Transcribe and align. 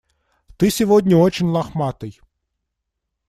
Ты 0.57 0.71
сегодня 0.71 1.15
очень 1.15 1.51
лохматый. 1.51 2.19